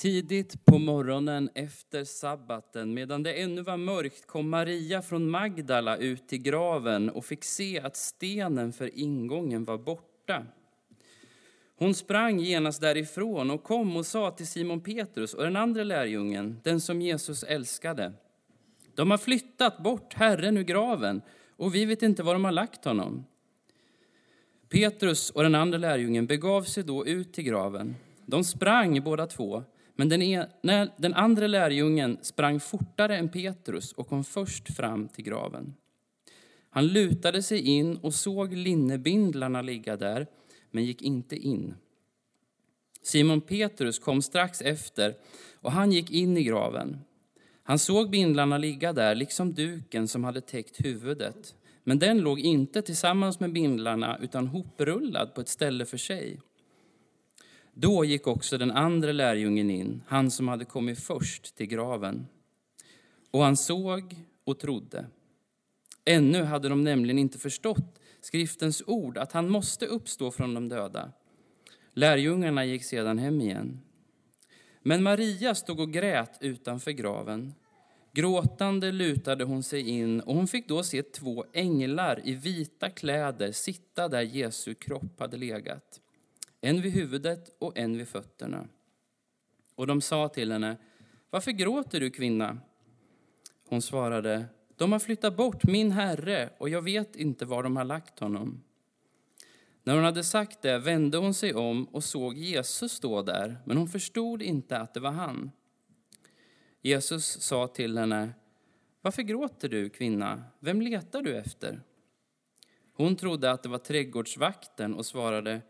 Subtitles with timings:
[0.00, 6.28] Tidigt på morgonen efter sabbaten, medan det ännu var mörkt, kom Maria från Magdala ut
[6.28, 10.46] till graven och fick se att stenen för ingången var borta.
[11.76, 16.60] Hon sprang genast därifrån och kom och sa till Simon Petrus och den andra lärjungen,
[16.62, 18.12] den som Jesus älskade.
[18.94, 21.22] De har flyttat bort Herren ur graven
[21.56, 23.24] och vi vet inte var de har lagt honom.
[24.68, 27.96] Petrus och den andra lärjungen begav sig då ut till graven.
[28.26, 29.64] De sprang båda två,
[30.00, 35.24] men den, ena, den andra lärjungen sprang fortare än Petrus och kom först fram till
[35.24, 35.74] graven.
[36.70, 40.26] Han lutade sig in och såg linnebindlarna ligga där,
[40.70, 41.74] men gick inte in.
[43.02, 45.14] Simon Petrus kom strax efter,
[45.54, 46.98] och han gick in i graven.
[47.62, 51.54] Han såg bindlarna ligga där, liksom duken som hade täckt huvudet.
[51.84, 56.40] Men den låg inte tillsammans med bindlarna, utan hoprullad på ett ställe för sig.
[57.74, 62.26] Då gick också den andra lärjungen in, han som hade kommit först till graven.
[63.30, 65.06] Och han såg och trodde.
[66.04, 71.12] Ännu hade de nämligen inte förstått skriftens ord, att han måste uppstå från de döda.
[71.94, 73.80] Lärjungarna gick sedan hem igen.
[74.82, 77.54] Men Maria stod och grät utanför graven.
[78.12, 83.52] Gråtande lutade hon sig in och hon fick då se två änglar i vita kläder
[83.52, 86.00] sitta där Jesu kropp hade legat
[86.60, 88.68] en vid huvudet och en vid fötterna.
[89.74, 90.76] Och de sa till henne,
[91.30, 92.58] varför gråter du kvinna?
[93.68, 94.44] Hon svarade,
[94.76, 98.62] de har flyttat bort min herre och jag vet inte var de har lagt honom.
[99.82, 103.76] När hon hade sagt det vände hon sig om och såg Jesus stå där, men
[103.76, 105.50] hon förstod inte att det var han.
[106.82, 108.32] Jesus sa till henne,
[109.00, 110.44] varför gråter du kvinna?
[110.58, 111.80] Vem letar du efter?
[112.92, 115.60] Hon trodde att det var trädgårdsvakten och svarade,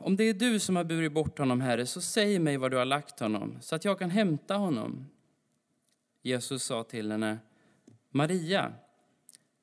[0.00, 2.76] om det är du som har burit bort honom, Herre, så säg mig var du
[2.76, 5.06] har lagt honom, så att jag kan hämta honom.
[6.22, 7.38] Jesus sa till henne,
[8.10, 8.72] Maria.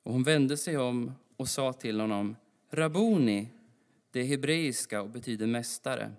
[0.04, 2.36] Och hon vände sig om och sa till honom,
[2.72, 3.48] Rabuni,
[4.12, 6.12] det är hebreiska och betyder mästare.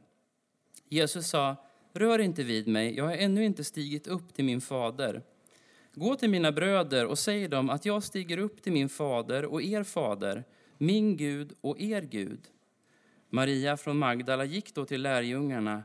[0.88, 1.56] Jesus sa,
[1.92, 5.22] rör inte vid mig, jag har ännu inte stigit upp till min fader.
[5.94, 9.62] Gå till mina bröder och säg dem att jag stiger upp till min fader och
[9.62, 10.44] er fader,
[10.78, 12.40] min Gud och er Gud.
[13.30, 15.82] Maria från Magdala gick då till lärjungarna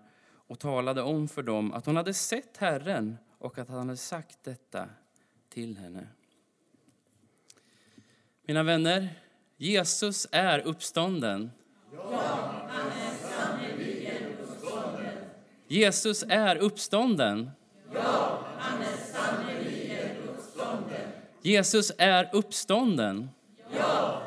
[0.47, 4.43] och talade om för dem att hon hade sett Herren och att han hade sagt
[4.43, 4.89] detta
[5.49, 6.07] till henne.
[8.45, 9.09] Mina vänner,
[9.57, 11.51] Jesus är uppstånden.
[11.93, 15.17] Ja, han är sannerligen uppstånden.
[15.67, 17.51] Jesus är uppstånden.
[17.93, 21.09] Ja, han är sannerligen uppstånden.
[21.41, 23.29] Jesus är uppstånden.
[23.77, 24.22] Ja,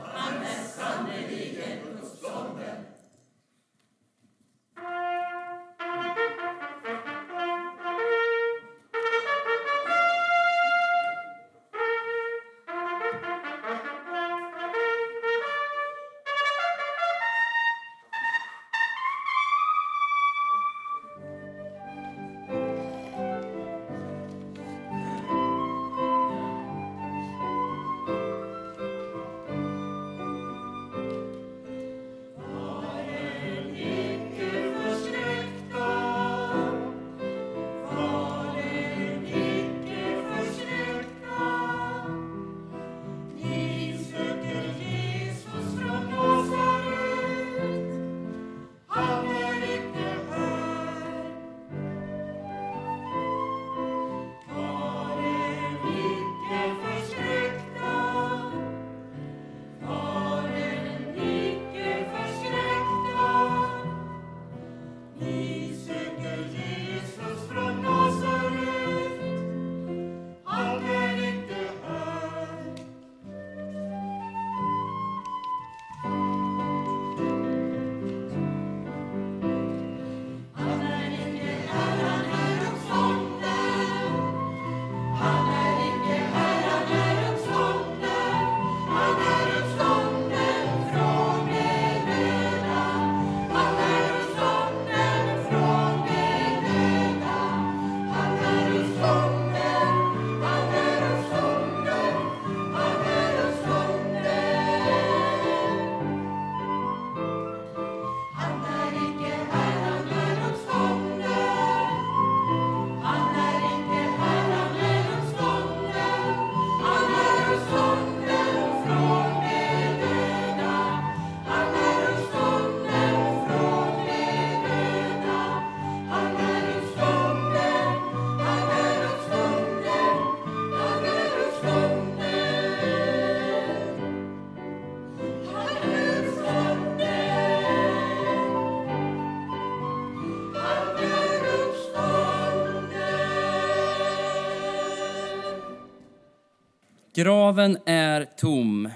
[147.17, 148.91] Graven är tom.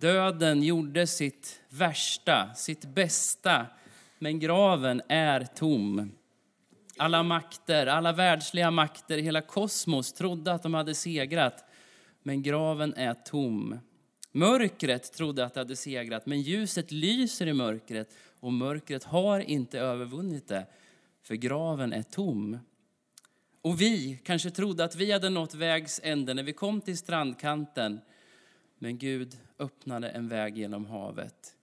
[0.00, 3.66] Döden gjorde sitt värsta, sitt bästa,
[4.18, 6.12] men graven är tom.
[6.96, 11.64] Alla makter, alla världsliga makter hela kosmos trodde att de hade segrat,
[12.22, 13.78] men graven är tom.
[14.32, 19.78] Mörkret trodde att det hade segrat, men ljuset lyser i mörkret och mörkret har inte
[19.78, 20.66] övervunnit det,
[21.22, 22.58] för graven är tom.
[23.62, 28.00] Och vi kanske trodde att vi hade nått vägs ände när vi kom till strandkanten.
[28.78, 31.56] Men Gud öppnade en väg genom havet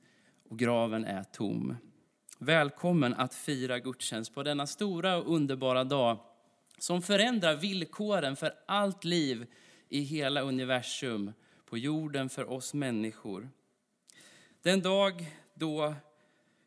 [0.50, 1.76] och graven är tom.
[2.40, 6.20] Välkommen att fira gudstjänst på denna stora och underbara dag
[6.78, 9.46] som förändrar villkoren för allt liv
[9.90, 11.34] i hela universum,
[11.66, 13.50] på jorden för oss människor.
[14.62, 15.96] Den dag då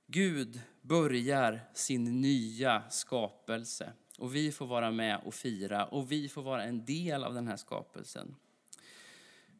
[0.06, 3.92] Gud börjar sin nya skapelse.
[4.20, 7.46] Och vi får vara med och fira och vi får vara en del av den
[7.46, 8.36] här skapelsen.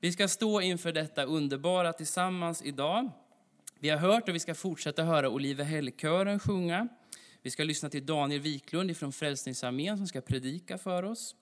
[0.00, 3.10] Vi ska stå inför detta underbara tillsammans idag.
[3.78, 6.88] Vi har hört och vi ska fortsätta höra Olive Hellkören sjunga.
[7.42, 11.36] Vi ska lyssna till Daniel Wiklund från Frälsningsarmén som ska predika för oss.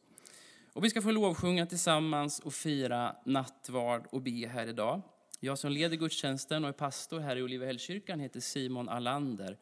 [0.72, 5.02] Och vi ska få lovsjunga tillsammans och fira nattvard och be här idag.
[5.40, 9.58] Jag som leder gudstjänsten och är pastor här i Olivehällskyrkan heter Simon Allander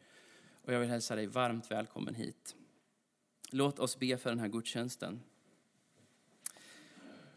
[0.65, 2.56] och jag vill hälsa dig varmt välkommen hit.
[3.49, 5.19] Låt oss be för den här gudstjänsten.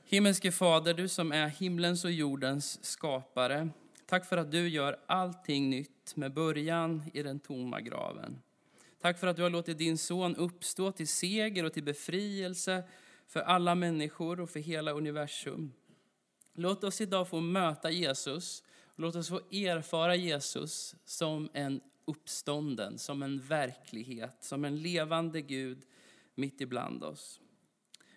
[0.05, 3.69] Himmelske Fader, du som är himlens och jordens skapare.
[4.07, 8.43] Tack för att du gör allting nytt med början i den tomma graven.
[9.01, 12.83] Tack för att du har låtit din son uppstå till seger och till befrielse
[13.27, 15.73] för alla människor och för hela universum.
[16.55, 18.63] Låt oss idag få möta Jesus.
[18.97, 25.87] Låt oss få erfara Jesus som en uppstånden, som en verklighet, som en levande Gud
[26.41, 27.41] mitt ibland oss.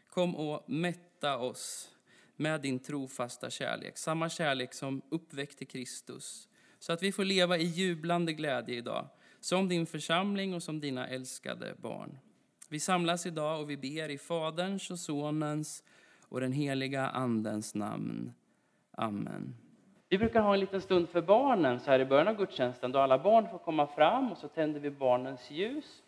[0.09, 1.89] Kom och mätta oss
[2.35, 6.49] med din trofasta kärlek, samma kärlek som uppväckte Kristus,
[6.79, 9.07] så att vi får leva i jublande glädje idag,
[9.39, 12.17] som din församling och som dina älskade barn.
[12.69, 15.83] Vi samlas idag och vi ber i Faderns och Sonens
[16.29, 18.33] och den heliga Andens namn.
[18.91, 19.55] Amen.
[20.09, 22.99] Vi brukar ha en liten stund för barnen så här i början av gudstjänsten då
[22.99, 26.01] alla barn får komma fram och så tänder vi barnens ljus.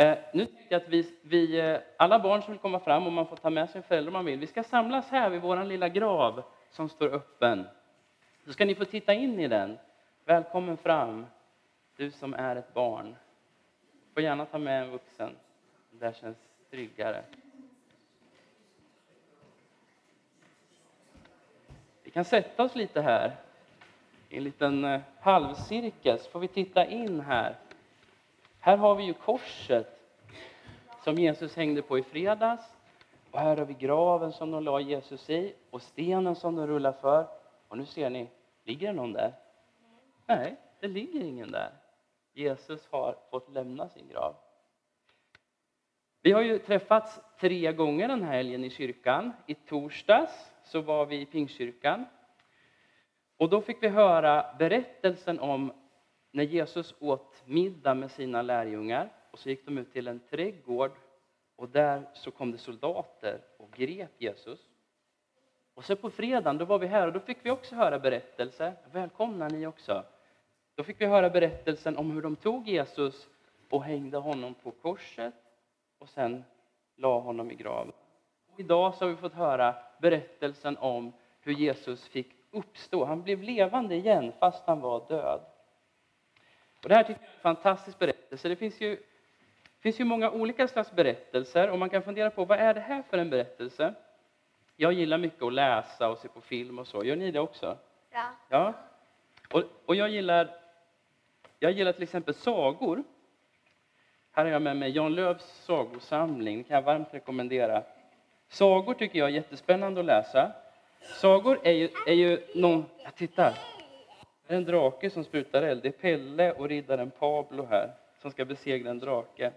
[0.00, 3.12] Eh, nu tycker jag att vi, vi, eh, alla barn som vill komma fram, och
[3.12, 5.64] man får ta med sin förälder om man vill, vi ska samlas här vid vår
[5.64, 7.66] lilla grav som står öppen.
[8.44, 9.78] Så ska ni få titta in i den.
[10.24, 11.26] Välkommen fram,
[11.96, 13.16] du som är ett barn.
[14.14, 15.36] Får gärna ta med en vuxen.
[15.90, 16.38] Det där känns
[16.70, 17.22] tryggare.
[22.02, 23.36] Vi kan sätta oss lite här
[24.28, 27.56] i en liten eh, halvcirkel, så får vi titta in här.
[28.60, 30.00] Här har vi ju korset
[31.04, 32.76] som Jesus hängde på i fredags.
[33.30, 36.92] Och här har vi graven som de la Jesus i och stenen som de rullar
[36.92, 37.26] för.
[37.68, 38.28] Och nu ser ni,
[38.64, 39.32] ligger det någon där?
[40.26, 41.72] Nej, det ligger ingen där.
[42.32, 44.34] Jesus har fått lämna sin grav.
[46.22, 49.32] Vi har ju träffats tre gånger den här helgen i kyrkan.
[49.46, 52.06] I torsdags så var vi i Pingstkyrkan.
[53.36, 55.72] Och då fick vi höra berättelsen om
[56.30, 60.92] när Jesus åt middag med sina lärjungar och så gick de ut till en trädgård
[61.56, 64.68] och där så kom det soldater och grep Jesus.
[65.74, 68.72] Och så på fredagen, då var vi här och då fick vi också höra berättelser.
[68.92, 70.04] Välkomna ni också.
[70.74, 73.28] Då fick vi höra berättelsen om hur de tog Jesus
[73.70, 75.34] och hängde honom på korset
[75.98, 76.44] och sen
[76.96, 77.92] la honom i graven.
[78.56, 83.04] Idag så har vi fått höra berättelsen om hur Jesus fick uppstå.
[83.04, 85.40] Han blev levande igen fast han var död.
[86.82, 88.48] Och det här tycker jag är en fantastisk berättelse.
[88.48, 88.98] Det finns ju,
[89.80, 93.02] finns ju många olika slags berättelser och man kan fundera på vad är det här
[93.10, 93.94] för en berättelse?
[94.76, 97.04] Jag gillar mycket att läsa och se på film och så.
[97.04, 97.78] Gör ni det också?
[98.10, 98.24] Ja.
[98.48, 98.72] Ja.
[99.50, 100.50] Och, och jag, gillar,
[101.58, 103.02] jag gillar till exempel sagor.
[104.32, 106.64] Här har jag med mig Jan Lööfs sagosamling.
[106.64, 107.82] kan jag varmt rekommendera.
[108.48, 110.52] Sagor tycker jag är jättespännande att läsa.
[111.20, 112.84] Sagor är ju, är ju någon...
[113.04, 113.54] Ja, titta!
[114.48, 115.82] Det är en drake som sprutar eld.
[115.82, 119.52] Det är Pelle och riddaren Pablo här som ska besegra en drake.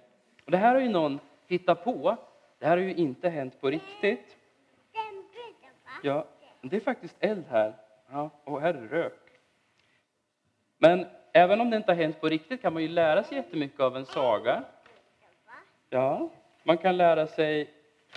[0.46, 2.18] Och det här har ju någon hittat på.
[2.60, 4.38] Det här har ju inte hänt på riktigt.
[6.04, 6.26] Ja,
[6.62, 7.74] det är faktiskt eld här.
[8.12, 9.20] Ja, och här är rök.
[10.78, 13.80] Men även om det inte har hänt på riktigt kan man ju lära sig jättemycket
[13.80, 14.64] av en saga.
[15.90, 16.30] Ja,
[16.64, 17.70] man kan lära sig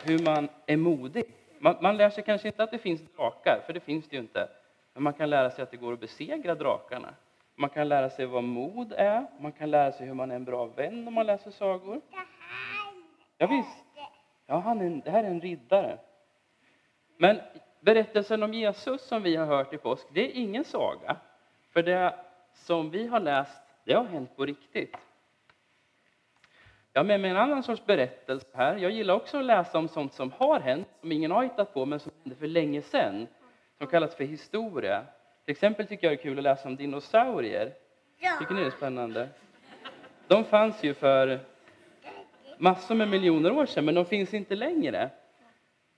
[0.04, 1.24] hur man är modig.
[1.58, 4.22] Man, man lär sig kanske inte att det finns drakar, för det finns det ju
[4.22, 4.48] inte.
[4.94, 7.14] Men man kan lära sig att det går att besegra drakarna.
[7.54, 9.26] Man kan lära sig vad mod är.
[9.40, 12.00] Man kan lära sig hur man är en bra vän om man läser sagor.
[13.38, 13.84] Ja, visst.
[14.46, 15.98] Ja, han är, det här är en riddare.
[17.16, 17.40] Men
[17.80, 21.16] berättelsen om Jesus som vi har hört i påsk, det är ingen saga.
[21.72, 22.14] För det
[22.52, 24.96] som vi har läst, det har hänt på riktigt.
[26.92, 28.76] Jag har med mig en annan sorts berättelse här.
[28.76, 31.86] Jag gillar också att läsa om sånt som har hänt, som ingen har hittat på,
[31.86, 33.26] men som hände för länge sedan.
[33.78, 35.04] Som kallas för historia.
[35.44, 37.72] Till exempel tycker jag det är kul att läsa om dinosaurier.
[38.38, 39.28] Tycker ni det är spännande?
[40.26, 41.40] De fanns ju för
[42.58, 45.10] massor med miljoner år sedan, men de finns inte längre.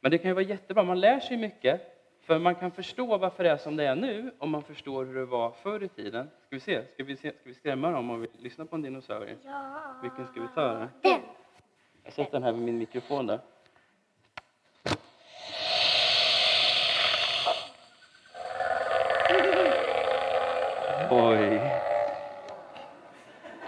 [0.00, 1.92] Men det kan ju vara jättebra, man lär sig mycket.
[2.22, 5.14] För man kan förstå varför det är som det är nu, om man förstår hur
[5.14, 6.30] det var förr i tiden.
[6.46, 6.82] Ska vi se?
[6.94, 7.30] Ska vi, se?
[7.30, 9.36] Ska vi skrämma dem om vi lyssnar på en dinosaurie?
[9.44, 9.96] Ja.
[10.02, 10.88] Vilken ska vi ta?
[11.02, 11.20] Då?
[12.04, 13.40] Jag sätter den här vid min mikrofon där.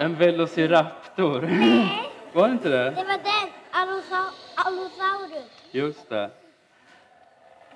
[0.09, 1.41] En velociraptor.
[2.33, 2.85] Var det inte det?
[2.91, 3.49] Det var den.
[3.71, 5.51] Allosa- Allosaurus.
[5.71, 6.31] Just det.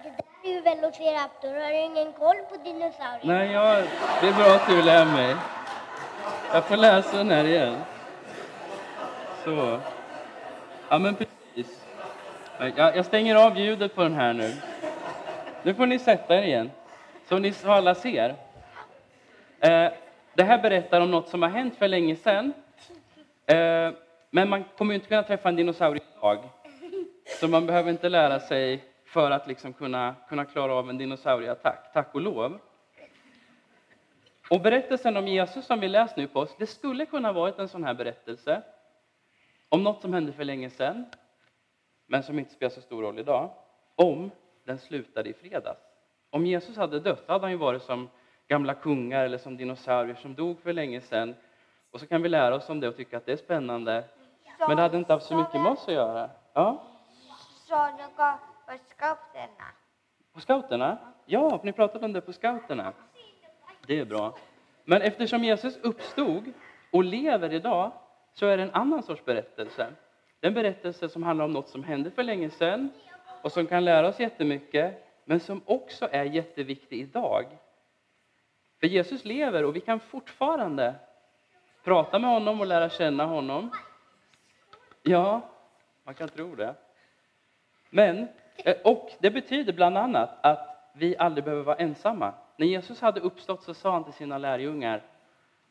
[0.03, 1.55] Det där är ju Velociraptor.
[1.55, 3.21] Har du ingen koll på dinosaurier?
[3.23, 3.85] Nej, jag,
[4.21, 5.37] det är bra att du lär mig.
[6.53, 7.77] Jag får läsa den här igen.
[9.45, 9.81] Så.
[10.89, 11.81] Ja, men precis.
[12.77, 14.53] Jag, jag stänger av ljudet på den här nu.
[15.63, 16.71] Nu får ni sätta er igen,
[17.29, 18.35] så ni alla ser.
[19.61, 19.89] Eh,
[20.35, 22.53] det här berättar om något som har hänt för länge sedan.
[23.47, 23.93] Eh,
[24.31, 26.39] men man kommer ju inte kunna träffa en dinosaurie idag.
[27.41, 31.93] Så man behöver inte lära sig för att liksom kunna, kunna klara av en dinosaurieattack,
[31.93, 32.59] tack och lov.
[34.51, 37.69] Och berättelsen om Jesus som vi läst nu på oss, det skulle kunna varit en
[37.69, 38.63] sån här berättelse.
[39.69, 41.05] Om något som hände för länge sedan,
[42.07, 43.51] men som inte spelar så stor roll idag.
[43.95, 44.31] Om
[44.65, 45.81] den slutade i fredags.
[46.31, 48.09] Om Jesus hade dött hade han ju varit som
[48.49, 51.35] gamla kungar eller som dinosaurier som dog för länge sedan.
[51.91, 54.05] Och så kan vi lära oss om det och tycka att det är spännande.
[54.59, 56.31] Men det hade inte haft så mycket med oss att göra.
[56.53, 56.85] Ja,
[58.17, 59.65] gå på scouterna?
[60.33, 60.99] på scouterna?
[61.27, 62.93] Ja, ni pratade om det på scouterna.
[63.87, 64.35] Det är bra.
[64.85, 66.53] Men eftersom Jesus uppstod
[66.93, 67.93] och lever idag
[68.33, 69.87] så är det en annan sorts berättelse.
[70.41, 72.91] Det är en berättelse som handlar om något som hände för länge sedan
[73.43, 77.47] och som kan lära oss jättemycket, men som också är jätteviktig idag.
[78.83, 80.95] För Jesus lever och vi kan fortfarande
[81.85, 83.71] prata med honom och lära känna honom.
[85.03, 85.41] Ja,
[86.05, 86.75] man kan tro det.
[87.91, 92.35] Men, eh, och det betyder bland annat att vi aldrig behöver vara ensamma.
[92.57, 95.03] När Jesus hade uppstått så sa han till sina lärjungar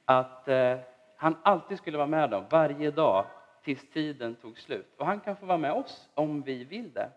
[0.05, 0.77] att eh,
[1.17, 3.25] han alltid skulle vara med dem varje dag
[3.63, 4.93] tills tiden tog slut.
[4.97, 7.09] Och han kan få vara med oss om vi vill det.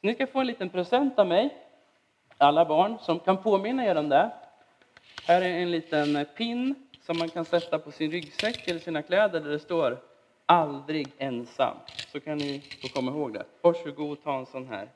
[0.00, 1.56] Så ni ska få en liten present av mig,
[2.38, 4.30] alla barn, som kan påminna er om det.
[5.26, 9.40] Här är en liten pin som man kan sätta på sin ryggsäck eller sina kläder
[9.40, 9.98] där det står
[10.46, 11.76] aldrig ensam.
[12.12, 13.44] Så kan ni få komma ihåg det.
[13.62, 14.88] Varsågod ta en sån här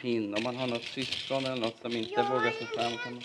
[0.00, 2.92] pin om man har något syskon eller något som inte vågar sig fram.
[3.04, 3.22] Kan man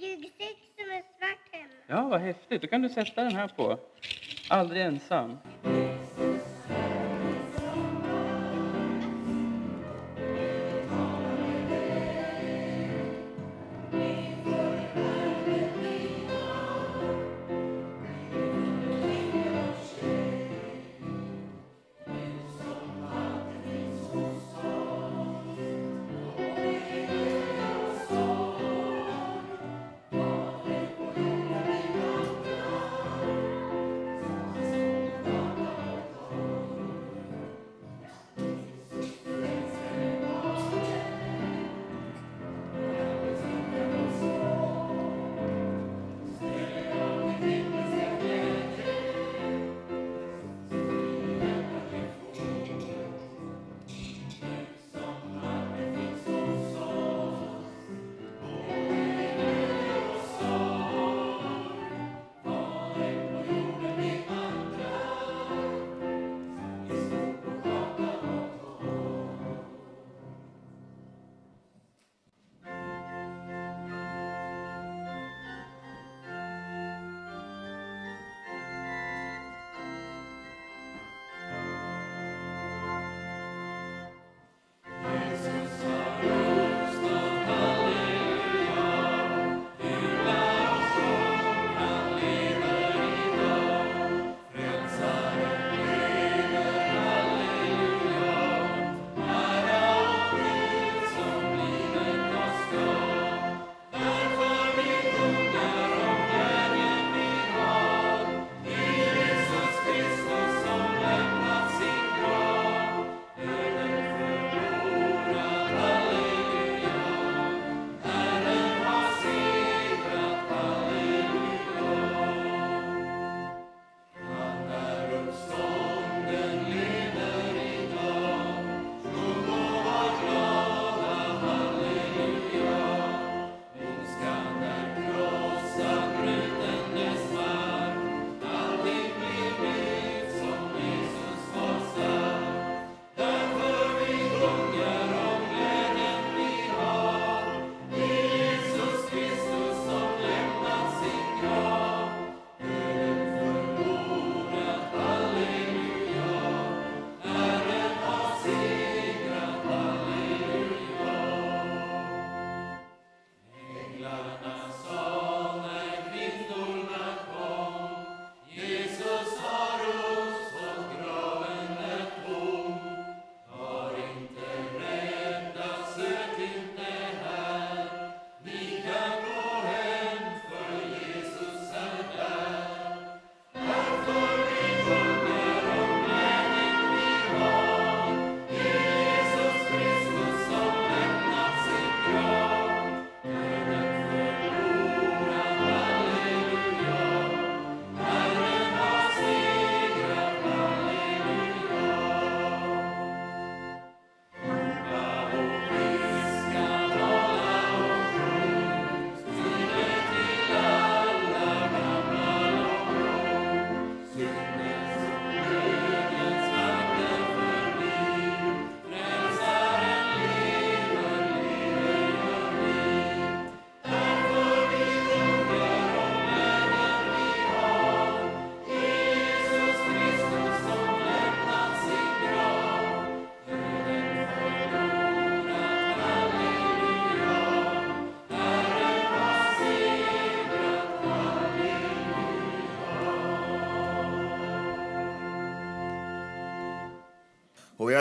[0.00, 1.72] ryggsäck som är svart hemma.
[1.86, 2.62] Ja, vad häftigt.
[2.62, 3.78] Då kan du sätta den här på.
[4.48, 5.38] Aldrig ensam.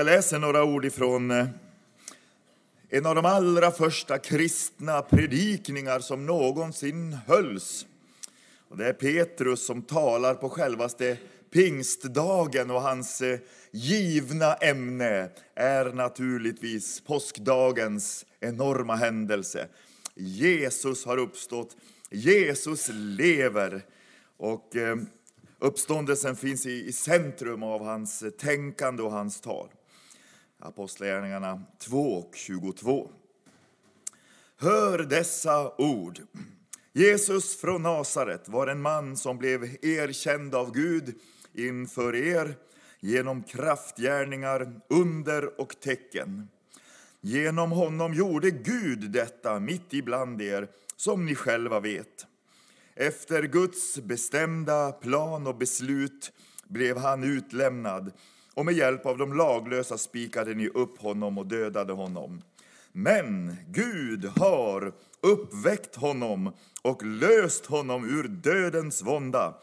[0.03, 1.47] Jag läser några ord ifrån eh,
[2.89, 7.85] en av de allra första kristna predikningar som någonsin hölls.
[8.69, 11.17] Och det är Petrus som talar på självaste
[11.51, 13.39] pingstdagen och hans eh,
[13.71, 19.67] givna ämne är naturligtvis påskdagens enorma händelse.
[20.15, 21.77] Jesus har uppstått,
[22.09, 23.81] Jesus lever
[24.37, 24.95] och eh,
[25.59, 29.69] uppståndelsen finns i centrum av hans tänkande och hans tal.
[30.65, 33.09] Apostlagärningarna 2 och 22.
[34.57, 36.21] Hör dessa ord.
[36.93, 41.15] Jesus från Nasaret var en man som blev erkänd av Gud
[41.53, 42.55] inför er
[42.99, 46.47] genom kraftgärningar, under och tecken.
[47.21, 52.25] Genom honom gjorde Gud detta mitt ibland er, som ni själva vet.
[52.95, 56.31] Efter Guds bestämda plan och beslut
[56.67, 58.11] blev han utlämnad
[58.53, 62.41] och med hjälp av de laglösa spikade ni upp honom och dödade honom.
[62.91, 69.53] Men Gud har uppväckt honom och löst honom ur dödens vånda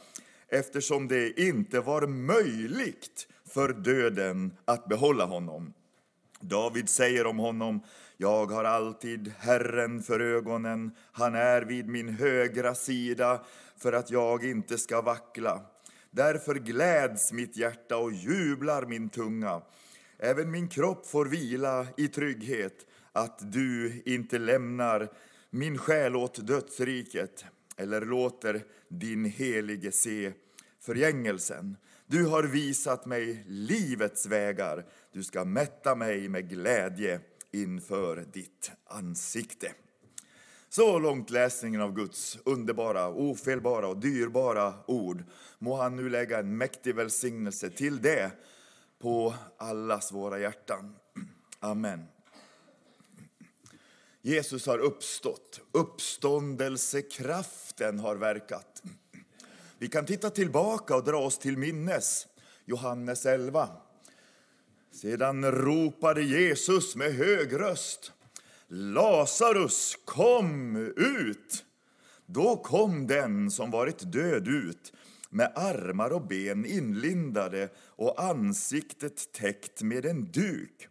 [0.49, 5.73] eftersom det inte var möjligt för döden att behålla honom.
[6.41, 7.81] David säger om honom,
[8.17, 13.45] jag har alltid Herren för ögonen, han är vid min högra sida
[13.77, 15.61] för att jag inte ska vackla.
[16.11, 19.63] Därför gläds mitt hjärta och jublar min tunga.
[20.19, 25.09] Även min kropp får vila i trygghet att du inte lämnar
[25.51, 27.45] min själ åt dödsriket
[27.77, 30.33] eller låter din helige se
[30.81, 31.77] förgängelsen.
[32.07, 34.87] Du har visat mig livets vägar.
[35.13, 37.21] Du ska mätta mig med glädje
[37.51, 39.73] inför ditt ansikte.
[40.73, 45.25] Så långt läsningen av Guds underbara, ofelbara och dyrbara ord.
[45.59, 48.31] Må han nu lägga en mäktig välsignelse till det
[48.99, 50.97] på allas våra hjärtan.
[51.61, 52.05] Amen.
[54.23, 55.61] Jesus har uppstått.
[55.73, 58.83] Uppståndelsekraften har verkat.
[59.79, 62.27] Vi kan titta tillbaka och dra oss till minnes
[62.65, 63.69] Johannes 11.
[64.93, 68.13] Sedan ropade Jesus med hög röst.
[68.73, 71.65] Lazarus, kom ut!
[72.27, 74.93] Då kom den som varit död ut
[75.31, 80.89] med armar och ben inlindade och ansiktet täckt med en duk.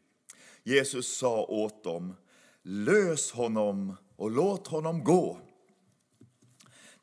[0.63, 2.15] Jesus sa åt dem,
[2.63, 5.39] lös honom och låt honom gå.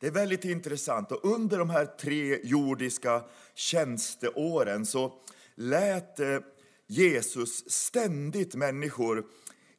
[0.00, 1.12] Det är väldigt intressant.
[1.12, 5.12] Och under de här tre jordiska tjänsteåren så
[5.54, 6.38] lät eh,
[6.86, 9.26] Jesus ständigt människor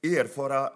[0.03, 0.71] erfara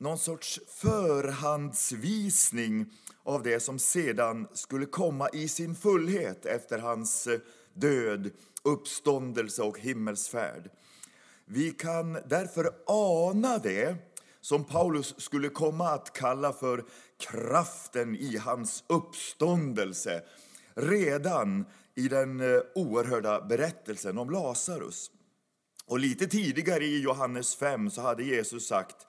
[0.00, 2.86] någon sorts förhandsvisning
[3.22, 7.40] av det som sedan skulle komma i sin fullhet efter hans eh,
[7.74, 8.30] död,
[8.62, 10.70] uppståndelse och himmelsfärd.
[11.44, 13.96] Vi kan därför ana det
[14.40, 16.84] som Paulus skulle komma att kalla för
[17.18, 20.22] kraften i hans uppståndelse
[20.74, 25.10] redan i den eh, oerhörda berättelsen om Lazarus.
[25.86, 29.05] Och lite tidigare i Johannes 5 så hade Jesus sagt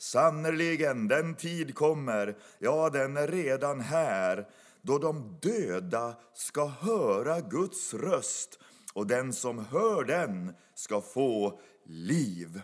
[0.00, 4.48] Sannerligen, den tid kommer, ja, den är redan här
[4.82, 8.58] då de döda ska höra Guds röst
[8.94, 12.60] och den som hör den ska få liv.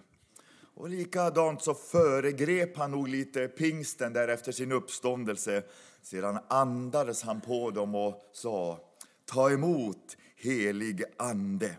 [0.74, 5.62] Och likadant så föregrep han nog lite pingsten där efter sin uppståndelse.
[6.02, 8.80] Sedan andades han på dem och sa,
[9.24, 11.76] ta emot helig ande.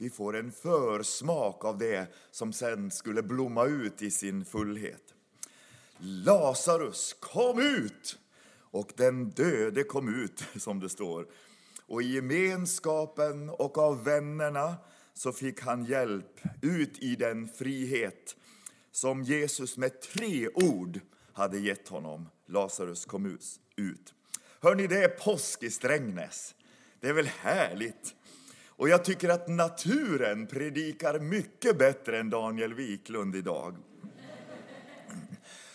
[0.00, 5.14] Vi får en försmak av det som sen skulle blomma ut i sin fullhet.
[5.98, 8.18] Lazarus, kom ut!
[8.70, 11.26] Och den döde kom ut, som det står.
[11.86, 14.76] Och i gemenskapen och av vännerna
[15.14, 18.36] så fick han hjälp ut i den frihet
[18.92, 21.00] som Jesus med tre ord
[21.32, 22.28] hade gett honom.
[22.46, 23.38] Lazarus kom
[23.76, 24.14] ut.
[24.60, 26.54] Hörni, det är påsk i Strängnäs.
[27.00, 28.14] Det är väl härligt?
[28.78, 33.76] Och jag tycker att naturen predikar mycket bättre än Daniel Wiklund idag.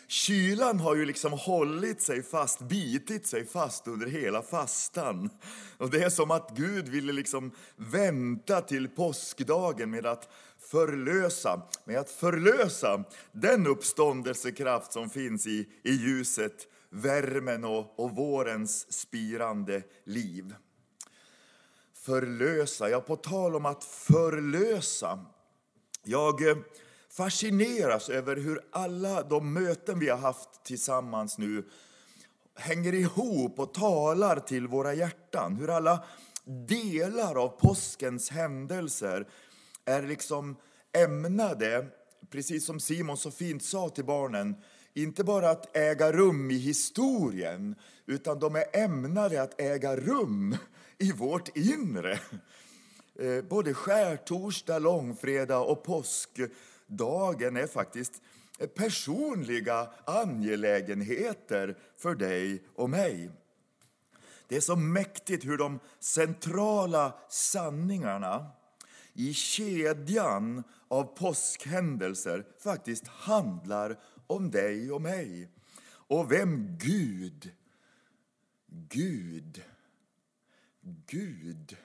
[0.08, 5.30] Kylan har ju liksom hållit sig fast, bitit sig fast under hela fastan.
[5.78, 12.00] Och det är som att Gud ville liksom vänta till påskdagen med att förlösa, med
[12.00, 20.54] att förlösa den uppståndelsekraft som finns i, i ljuset, värmen och, och vårens spirande liv.
[22.06, 25.26] Förlösa, ja på tal om att förlösa.
[26.04, 26.58] Jag eh,
[27.10, 31.70] fascineras över hur alla de möten vi har haft tillsammans nu
[32.56, 35.56] hänger ihop och talar till våra hjärtan.
[35.56, 36.04] Hur alla
[36.68, 39.28] delar av påskens händelser
[39.86, 40.56] är liksom
[40.98, 41.88] ämnade,
[42.32, 44.56] precis som Simon så fint sa till barnen,
[44.94, 50.58] inte bara att äga rum i historien, utan de är ämnade att äga rum
[50.98, 52.20] i vårt inre.
[53.20, 58.22] Eh, både skärtorsdag, långfredag och påskdagen är faktiskt
[58.76, 63.32] personliga angelägenheter för dig och mig.
[64.48, 68.52] Det är så mäktigt hur de centrala sanningarna
[69.14, 75.50] i kedjan av påskhändelser faktiskt handlar om dig och mig.
[75.86, 77.52] Och vem Gud,
[78.90, 79.62] Gud,
[80.86, 81.78] Gud,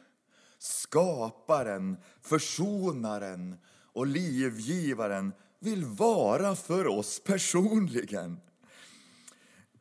[0.58, 3.56] skaparen, försonaren
[3.92, 8.40] och livgivaren vill vara för oss personligen.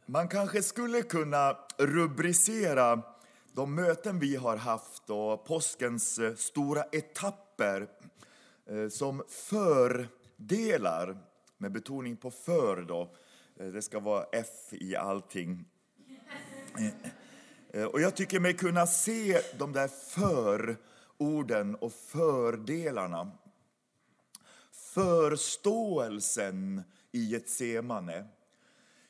[0.05, 3.01] Man kanske skulle kunna rubricera
[3.51, 7.87] de möten vi har haft och påskens eh, stora etapper
[8.65, 11.17] eh, som fördelar,
[11.57, 13.15] med betoning på för då.
[13.59, 15.65] Eh, det ska vara F i allting.
[17.73, 23.31] Eh, och jag tycker mig kunna se de där förorden och fördelarna.
[24.71, 28.25] Förståelsen i Getsemane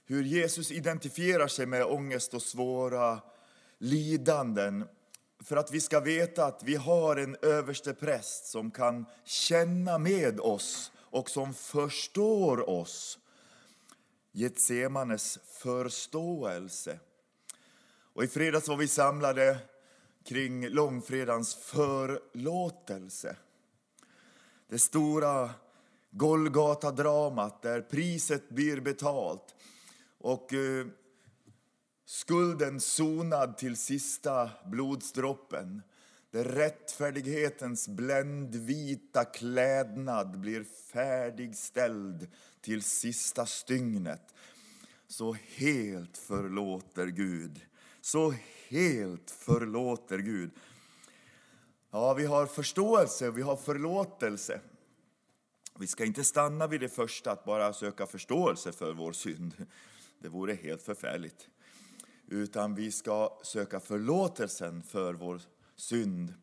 [0.06, 3.22] hur Jesus identifierar sig med ångest och svåra
[3.78, 4.88] lidanden
[5.43, 10.39] för att vi ska veta att vi har en överste präst som kan känna med
[10.39, 13.20] oss och som förstår oss.
[14.32, 17.00] Getsemanes förståelse.
[18.17, 19.58] Och I fredags var vi samlade
[20.23, 23.36] kring långfredagens förlåtelse.
[24.67, 25.49] Det stora
[26.12, 29.56] Golgata-dramat där priset blir betalt
[30.17, 30.88] och eh,
[32.06, 35.82] skulden sonad till sista blodsdroppen.
[36.32, 42.27] Där rättfärdighetens bländvita klädnad blir färdigställd
[42.62, 44.36] till sista stygnet.
[45.08, 47.66] Så helt förlåter Gud.
[48.08, 48.34] Så
[48.70, 50.52] helt förlåter Gud.
[51.91, 54.62] Ja, vi har förståelse och vi har förlåtelse.
[55.80, 59.65] Vi ska inte stanna vid det första, att bara söka förståelse för vår synd.
[60.20, 61.48] Det vore helt förfärligt.
[62.28, 65.41] Utan vi ska söka förlåtelsen för vår
[65.76, 66.34] synd.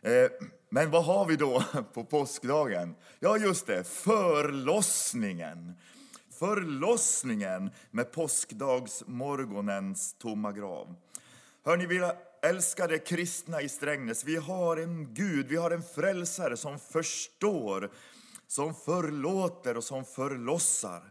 [0.00, 0.30] Eh,
[0.68, 2.94] men vad har vi då på påskdagen?
[3.20, 5.74] Ja, just det, förlossningen.
[6.40, 10.94] Förlossningen med påskdagsmorgonens tomma grav.
[11.64, 16.78] Hör ni, älskade kristna i Strängnäs, vi har en Gud, vi har en frälsare som
[16.78, 17.90] förstår,
[18.46, 21.02] som förlåter och som förlossar.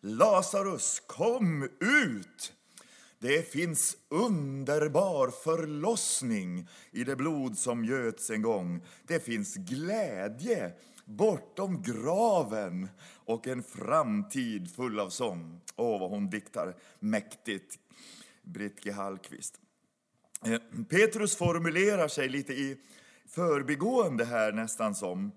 [0.00, 2.52] Lazarus, kom ut!
[3.18, 8.84] Det finns underbar förlossning i det blod som göts en gång.
[9.06, 10.72] Det finns glädje
[11.04, 12.88] bortom graven
[13.32, 15.60] och en framtid full av sång.
[15.76, 17.78] Åh, vad hon diktar mäktigt,
[18.42, 18.90] Britt G.
[18.90, 19.60] Hallqvist.
[20.46, 22.76] Eh, Petrus formulerar sig lite i
[23.26, 25.32] förbigående här nästan som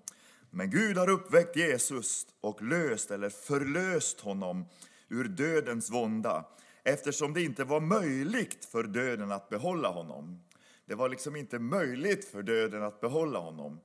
[0.50, 4.66] men Gud har uppväckt Jesus och löst eller förlöst honom
[5.10, 6.46] ur dödens vånda
[6.84, 10.44] eftersom det inte var möjligt för döden att behålla honom.
[10.86, 13.80] Det var liksom inte möjligt för döden att behålla honom.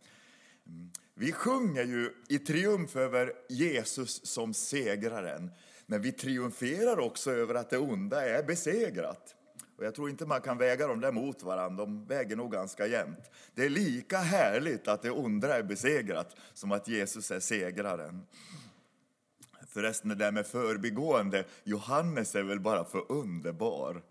[1.21, 5.51] Vi sjunger ju i triumf över Jesus som segraren,
[5.87, 9.35] men vi triumferar också över att det onda är besegrat.
[9.79, 12.87] Och jag tror inte man kan väga dem där mot varandra, de väger nog ganska
[12.87, 13.31] jämnt.
[13.55, 18.27] Det är lika härligt att det onda är besegrat som att Jesus är segraren.
[19.69, 24.03] Förresten, det där med förbigående, Johannes är väl bara för underbar.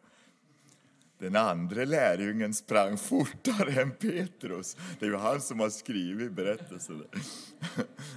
[1.19, 4.77] Den andra lärjungen sprang fortare än Petrus.
[4.99, 7.03] Det är ju han som har skrivit berättelsen.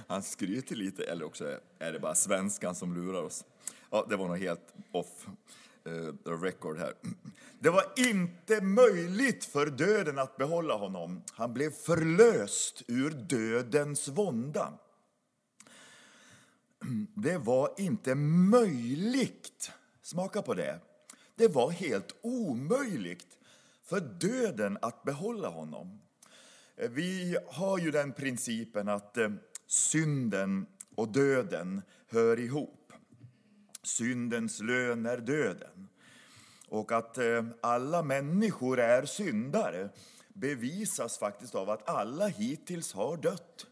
[0.07, 3.45] Han skryter lite, eller också är det bara svenskan som lurar oss.
[3.91, 5.27] Ja, det var nog helt off
[5.85, 6.93] eh, the record här.
[7.59, 11.23] Det var inte möjligt för döden att behålla honom.
[11.31, 14.73] Han blev förlöst ur dödens vånda.
[17.15, 20.79] Det var inte möjligt, smaka på det,
[21.35, 23.37] det var helt omöjligt
[23.83, 26.01] för döden att behålla honom.
[26.75, 29.29] Eh, vi har ju den principen att eh,
[29.67, 30.65] synden
[30.95, 32.93] och döden hör ihop.
[33.83, 35.87] Syndens lön är döden.
[36.67, 39.89] Och att eh, alla människor är syndare
[40.33, 43.65] bevisas faktiskt av att alla hittills har dött.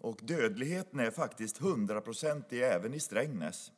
[0.00, 3.72] Och dödligheten är faktiskt hundraprocentig även i Strängnäs.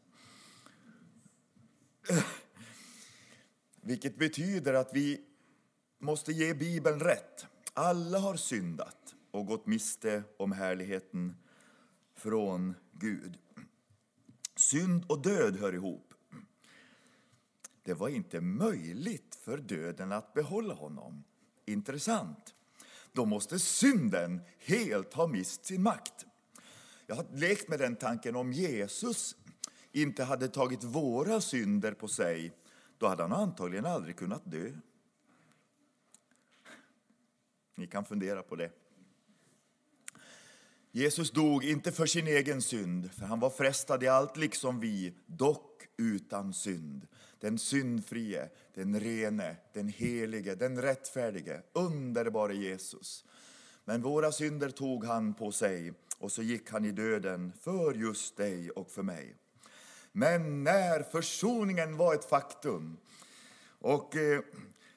[3.84, 5.20] Vilket betyder att vi
[5.98, 7.46] måste ge Bibeln rätt.
[7.74, 9.14] Alla har syndat.
[9.30, 11.36] och gått miste om härligheten
[12.16, 13.38] från Gud.
[14.56, 16.14] Synd och död hör ihop.
[17.82, 21.24] Det var inte möjligt för döden att behålla honom.
[21.64, 22.54] Intressant.
[23.12, 26.26] Då måste synden helt ha mist sin makt.
[27.06, 29.36] Jag har lekt med den tanken om Jesus
[29.92, 32.52] inte hade tagit våra synder på sig,
[33.02, 34.72] då hade han antagligen aldrig kunnat dö.
[37.76, 38.70] Ni kan fundera på det.
[40.90, 45.14] Jesus dog inte för sin egen synd, för han var frestad i allt liksom vi,
[45.26, 47.06] dock utan synd.
[47.40, 53.24] Den syndfrie, den rene, den helige, den rättfärdige, underbara Jesus.
[53.84, 58.36] Men våra synder tog han på sig och så gick han i döden för just
[58.36, 59.36] dig och för mig.
[60.12, 62.96] Men när försoningen var ett faktum
[63.80, 64.40] och eh,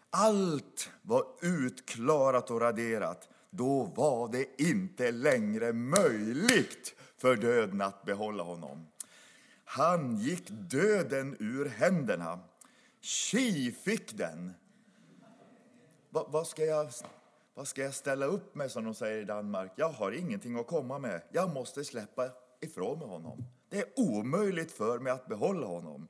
[0.09, 8.43] allt var utklarat och raderat, då var det inte längre möjligt för döden att behålla
[8.43, 8.87] honom.
[9.65, 12.39] Han gick döden ur händerna.
[13.01, 14.53] Tji fick den.
[16.09, 16.89] Va, vad, ska jag,
[17.53, 19.71] vad ska jag ställa upp med, som de säger i Danmark?
[19.75, 21.21] Jag har ingenting att komma med.
[21.31, 22.29] Jag måste släppa
[22.61, 23.45] ifrån mig honom.
[23.75, 26.07] Det är omöjligt för mig att behålla honom.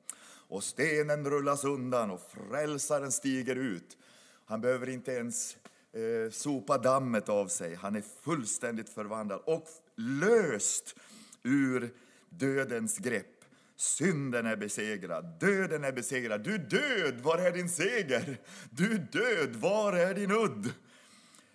[0.47, 3.97] Och stenen rullas undan och frälsaren stiger ut.
[4.45, 5.57] Han behöver inte ens
[5.93, 7.75] eh, sopa dammet av sig.
[7.75, 10.95] Han är fullständigt förvandlad och löst
[11.43, 11.93] ur
[12.29, 13.45] dödens grepp.
[13.75, 16.43] Synden är besegrad, döden är besegrad.
[16.43, 18.37] Du död, var är din seger?
[18.69, 20.73] Du död, var är din udd?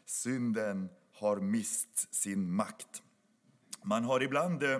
[0.06, 3.02] Synden har mist sin makt.
[3.82, 4.78] Man har ibland eh,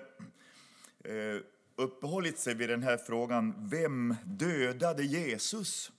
[1.05, 1.43] eh,
[1.77, 5.93] uppehållit sig vid den här frågan, vem dödade Jesus?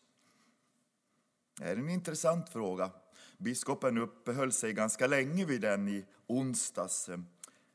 [1.57, 2.91] Det är en intressant fråga.
[3.37, 7.19] Biskopen uppehöll sig ganska länge vid den i onsdags, eh,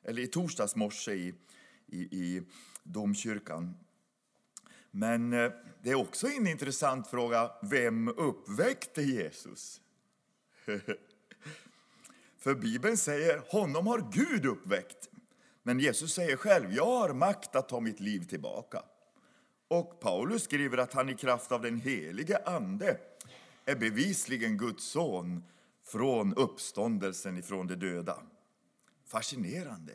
[0.03, 1.35] eller i torsdags morse i,
[1.87, 2.43] i, i
[2.83, 3.75] domkyrkan.
[4.91, 9.81] Men eh, det är också en intressant fråga, vem uppväckte Jesus?
[12.39, 15.09] För Bibeln säger, honom har Gud uppväckt.
[15.67, 18.83] Men Jesus säger själv, jag har makt att ta mitt liv tillbaka.
[19.69, 22.99] Och Paulus skriver att han i kraft av den helige Ande
[23.65, 25.45] är bevisligen Guds son
[25.87, 28.23] från uppståndelsen ifrån de döda.
[29.07, 29.93] Fascinerande.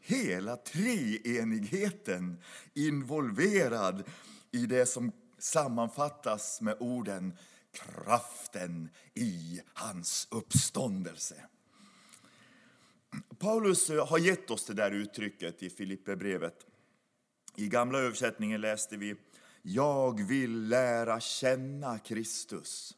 [0.00, 2.42] Hela treenigheten
[2.74, 4.04] involverad
[4.50, 7.38] i det som sammanfattas med orden
[7.72, 11.34] kraften i hans uppståndelse.
[13.38, 16.66] Paulus eh, har gett oss det där uttrycket i Filipperbrevet.
[17.56, 19.16] I gamla översättningen läste vi
[19.62, 22.96] Jag vill lära känna Kristus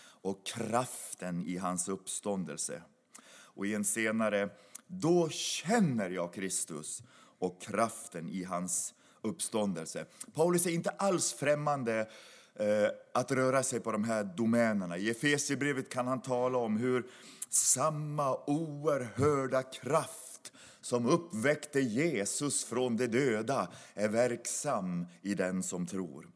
[0.00, 2.82] och kraften i hans uppståndelse.
[3.30, 4.48] Och i en senare
[4.86, 7.02] Då känner jag Kristus
[7.38, 10.06] och kraften i hans uppståndelse.
[10.34, 12.10] Paulus är inte alls främmande
[12.54, 14.98] eh, att röra sig på de här domänerna.
[14.98, 17.06] I Efesierbrevet kan han tala om hur
[17.50, 26.28] samma oerhörda kraft som uppväckte Jesus från de döda är verksam i den som tror.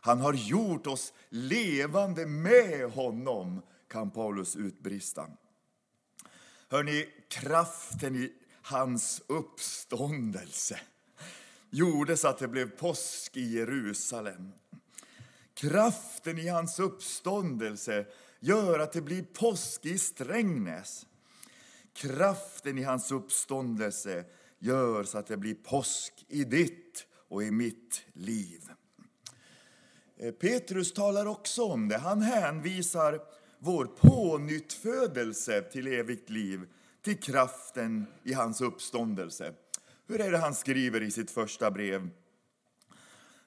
[0.00, 5.26] Han har gjort oss levande med honom, kan Paulus utbrista.
[6.68, 10.80] Hörni, kraften i hans uppståndelse
[11.70, 14.52] gjorde så att det blev påsk i Jerusalem.
[15.54, 18.06] Kraften i hans uppståndelse
[18.40, 21.06] gör att det blir påsk i Strängnäs.
[21.92, 24.24] Kraften i hans uppståndelse
[24.58, 28.60] gör så att det blir påsk i ditt och i mitt liv.
[30.16, 31.98] Eh, Petrus talar också om det.
[31.98, 33.20] Han hänvisar
[33.58, 36.68] vår pånyttfödelse till evigt liv
[37.02, 39.54] till kraften i hans uppståndelse.
[40.06, 42.10] Hur är det han skriver i sitt första brev?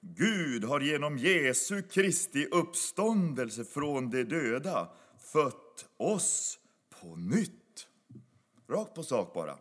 [0.01, 6.59] Gud har genom Jesu Kristi uppståndelse från de döda fött oss
[7.01, 7.87] på nytt.
[8.69, 9.57] Rakt på sak bara.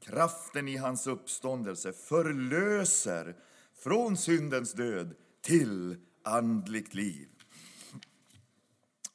[0.00, 3.36] Kraften i hans uppståndelse förlöser
[3.74, 7.28] från syndens död till andligt liv.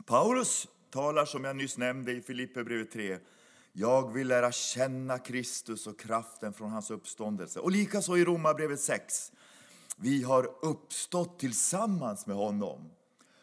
[0.05, 3.19] Paulus talar som jag nyss nämnde i Filipperbrevet 3
[3.77, 7.59] jag vill lära känna Kristus och kraften från hans uppståndelse.
[7.59, 9.31] Och likaså i Romarbrevet 6.
[9.95, 12.91] Vi har uppstått tillsammans med honom.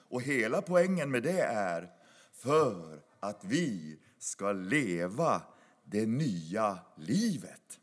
[0.08, 1.90] Och hela poängen med det är
[2.32, 5.42] för att vi ska leva
[5.84, 7.78] det nya livet.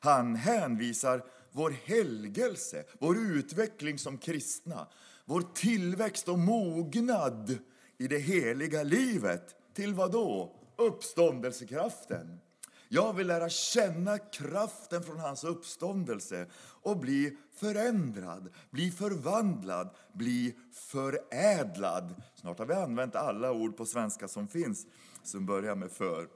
[0.00, 4.86] Han hänvisar vår helgelse, vår utveckling som kristna,
[5.24, 7.58] vår tillväxt och mognad
[7.98, 10.54] i det heliga livet till vad då?
[10.78, 12.40] uppståndelsekraften.
[12.88, 16.46] Jag vill lära känna kraften från hans uppståndelse
[16.82, 22.22] och bli förändrad, bli förvandlad, bli förädlad.
[22.34, 24.86] Snart har vi använt alla ord på svenska som finns
[25.22, 26.28] som börjar med för.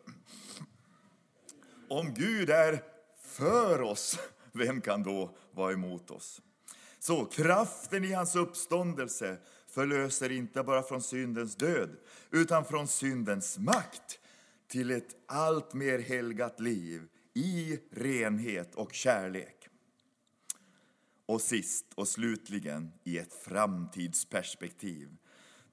[1.88, 2.82] Om Gud är
[3.16, 4.18] för oss,
[4.52, 6.40] vem kan då vara emot oss?
[6.98, 9.36] Så kraften i hans uppståndelse
[9.68, 11.96] förlöser inte bara från syndens död,
[12.30, 14.18] utan från syndens makt
[14.72, 17.02] till ett allt mer helgat liv
[17.34, 19.68] i renhet och kärlek.
[21.26, 25.16] Och sist och slutligen, i ett framtidsperspektiv,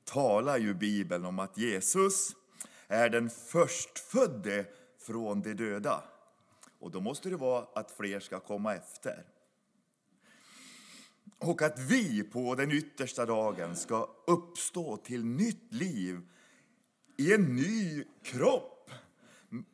[0.03, 2.35] talar ju Bibeln om att Jesus
[2.87, 4.65] är den förstfödde
[4.97, 6.03] från de döda.
[6.79, 9.25] Och då måste det vara att fler ska komma efter.
[11.37, 16.21] Och att vi på den yttersta dagen ska uppstå till nytt liv
[17.17, 18.78] i en ny kropp,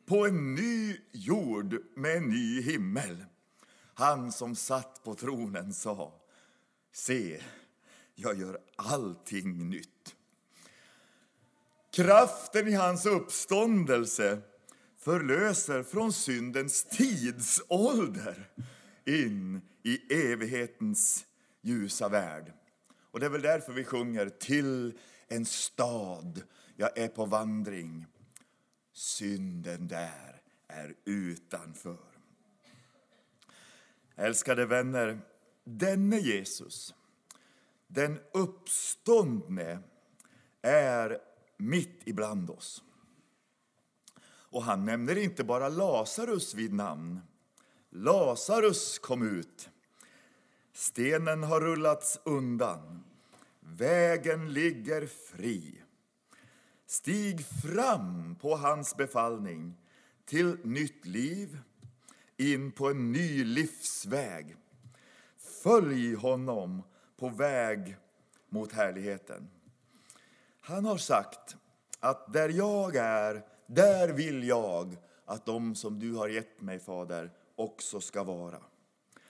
[0.06, 3.24] på en ny jord med en ny himmel.
[3.94, 6.20] Han som satt på tronen sa,
[6.92, 7.42] se,
[8.14, 10.16] jag gör allting nytt.
[11.92, 14.38] Kraften i hans uppståndelse
[14.98, 18.50] förlöser från syndens tidsålder
[19.04, 21.26] in i evighetens
[21.62, 22.52] ljusa värld.
[23.10, 24.98] Och det är väl därför vi sjunger till
[25.28, 26.42] en stad,
[26.76, 28.06] jag är på vandring.
[28.96, 32.18] Synden där är utanför.
[34.14, 35.20] Älskade vänner,
[35.64, 36.94] denne Jesus,
[37.86, 39.78] den uppståndne,
[40.62, 41.18] är
[41.56, 42.82] mitt ibland oss.
[44.26, 47.20] Och han nämner inte bara Lazarus vid namn.
[47.90, 49.68] Lazarus kom ut.
[50.72, 53.04] Stenen har rullats undan.
[53.60, 55.82] Vägen ligger fri.
[56.86, 59.74] Stig fram på hans befallning
[60.24, 61.58] till nytt liv,
[62.36, 64.56] in på en ny livsväg.
[65.62, 66.82] Följ honom
[67.16, 67.96] på väg
[68.48, 69.50] mot härligheten.
[70.60, 71.56] Han har sagt
[72.00, 77.32] att där jag är, där vill jag att de som du har gett mig, Fader,
[77.56, 78.62] också ska vara.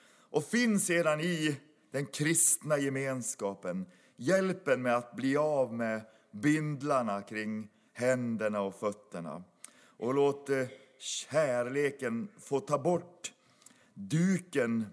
[0.08, 3.86] Och finns sedan i den kristna gemenskapen
[4.16, 6.00] hjälpen med att bli av med
[6.42, 9.44] bindlarna kring händerna och fötterna.
[9.76, 10.66] Och låt eh,
[10.98, 13.32] kärleken få ta bort
[13.94, 14.86] duken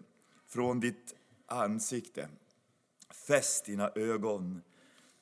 [0.48, 1.16] från ditt
[1.46, 2.30] ansikte.
[3.28, 4.62] Fäst dina ögon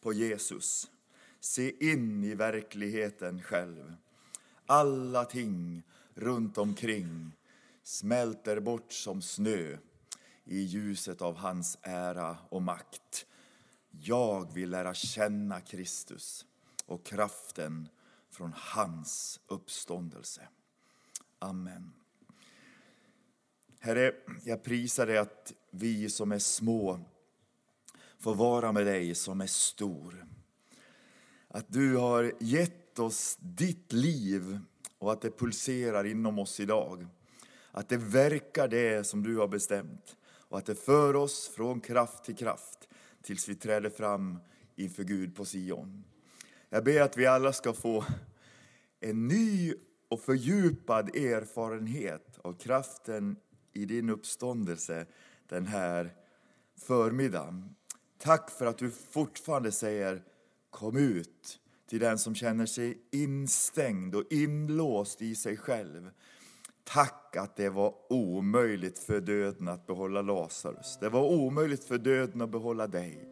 [0.01, 0.91] på Jesus.
[1.39, 3.93] Se in i verkligheten själv.
[4.65, 7.31] Alla ting runt omkring
[7.83, 9.77] smälter bort som snö
[10.43, 13.25] i ljuset av hans ära och makt.
[13.91, 16.45] Jag vill lära känna Kristus
[16.85, 17.89] och kraften
[18.29, 20.47] från hans uppståndelse.
[21.39, 21.93] Amen.
[23.79, 24.13] Herre,
[24.43, 26.99] jag prisar dig att vi som är små
[28.19, 30.25] får vara med dig som är stor.
[31.47, 34.59] Att du har gett oss ditt liv
[34.97, 37.07] och att det pulserar inom oss idag.
[37.71, 42.23] Att det verkar det som du har bestämt och att det för oss från kraft
[42.23, 42.87] till kraft
[43.21, 44.39] tills vi träder fram
[44.75, 46.03] inför Gud på Sion.
[46.69, 48.05] Jag ber att vi alla ska få
[48.99, 49.73] en ny
[50.09, 53.35] och fördjupad erfarenhet av kraften
[53.73, 55.05] i din uppståndelse
[55.47, 56.13] den här
[56.77, 57.75] förmiddagen.
[58.17, 60.23] Tack för att du fortfarande säger
[60.69, 61.59] kom ut
[61.89, 66.11] till den som känner sig instängd och inlåst i sig själv.
[66.83, 70.97] Tack att det var omöjligt för döden att behålla Lazarus.
[71.01, 73.29] Det var omöjligt för döden att behålla dig.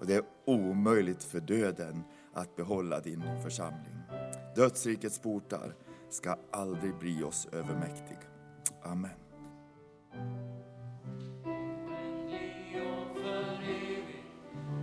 [0.00, 3.94] Och det är omöjligt för döden att behålla din församling.
[4.56, 5.74] Dödsrikets portar
[6.10, 8.18] ska aldrig bli oss övermäktig.
[8.82, 9.10] Amen.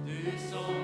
[0.06, 0.75] Du som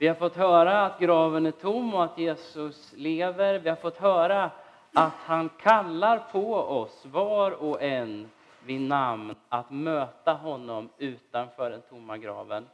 [0.00, 3.58] Vi har fått höra att graven är tom och att Jesus lever.
[3.58, 4.50] Vi har fått höra
[4.92, 8.30] att han kallar på oss, var och en
[8.64, 12.68] vid namn, att möta honom utanför den tomma graven.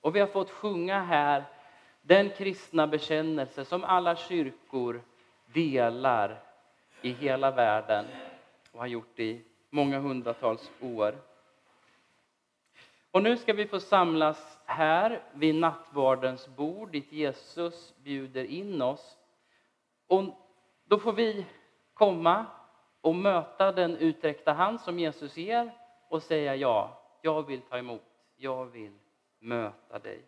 [0.00, 1.44] Och vi har fått sjunga här
[2.02, 5.02] den kristna bekännelse som alla kyrkor
[5.46, 6.40] delar
[7.02, 8.04] i hela världen
[8.72, 11.14] och har gjort i många hundratals år.
[13.10, 19.18] Och nu ska vi få samlas här vid nattvardens bord dit Jesus bjuder in oss.
[20.06, 20.24] Och
[20.84, 21.46] då får vi
[21.94, 22.46] komma
[23.00, 25.70] och möta den utsträckta hand som Jesus ger
[26.08, 28.02] och säga ja, jag vill ta emot,
[28.36, 28.98] jag vill
[29.38, 30.22] möta dig.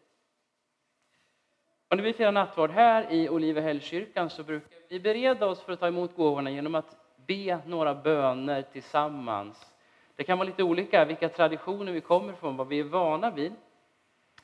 [1.89, 5.81] Och när vi firar nattvard här i Olivehällskyrkan så brukar vi bereda oss för att
[5.81, 9.72] ta emot gåvorna genom att be några böner tillsammans.
[10.17, 13.53] Det kan vara lite olika vilka traditioner vi kommer från, vad vi är vana vid.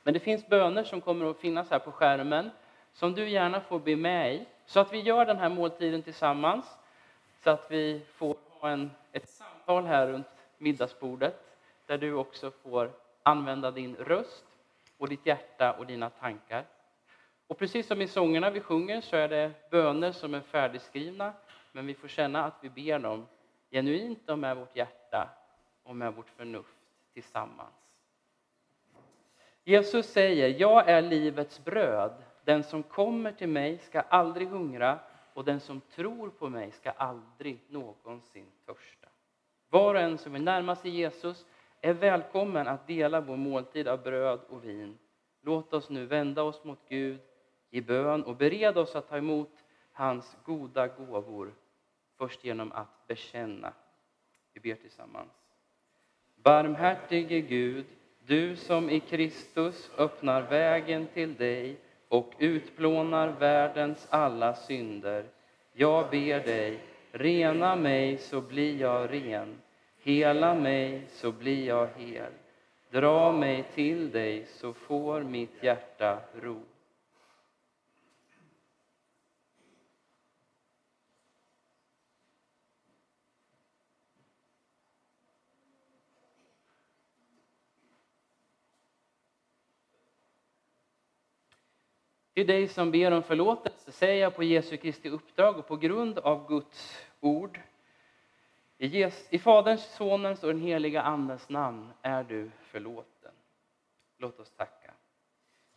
[0.02, 2.50] Men det finns böner som kommer att finnas här på skärmen
[2.92, 4.46] som du gärna får be med i.
[4.66, 6.78] Så att vi gör den här måltiden tillsammans.
[7.44, 10.26] Så att vi får ha en, ett samtal här runt
[10.58, 11.34] middagsbordet
[11.86, 12.90] där du också får
[13.22, 14.44] använda din röst
[14.98, 16.64] och ditt hjärta och dina tankar.
[17.46, 21.32] Och precis som i sångerna vi sjunger så är det böner som är färdigskrivna
[21.72, 23.26] men vi får känna att vi ber dem
[23.70, 25.28] genuint och med vårt hjärta
[25.88, 26.78] och med vårt förnuft
[27.12, 27.74] tillsammans.
[29.64, 32.12] Jesus säger, jag är livets bröd.
[32.44, 34.98] Den som kommer till mig ska aldrig hungra
[35.34, 39.08] och den som tror på mig ska aldrig någonsin törsta.
[39.68, 41.46] Var och en som vill närma sig Jesus
[41.80, 44.98] är välkommen att dela vår måltid av bröd och vin.
[45.40, 47.20] Låt oss nu vända oss mot Gud
[47.70, 51.54] i bön och bereda oss att ta emot hans goda gåvor
[52.16, 53.72] först genom att bekänna.
[54.52, 55.37] Vi ber tillsammans.
[56.42, 57.84] Barmhärtige Gud,
[58.26, 61.76] du som i Kristus öppnar vägen till dig
[62.08, 65.24] och utplånar världens alla synder.
[65.72, 66.78] Jag ber dig,
[67.12, 69.60] rena mig så blir jag ren.
[70.02, 72.32] Hela mig så blir jag hel.
[72.90, 76.60] Dra mig till dig så får mitt hjärta ro.
[92.38, 96.18] Till dig som ber om förlåtelse säger jag på Jesu Kristi uppdrag och på grund
[96.18, 97.60] av Guds ord.
[98.78, 103.32] I, Jes I Faderns, Sonens och den heliga Andens namn är du förlåten.
[104.18, 104.90] Låt oss tacka.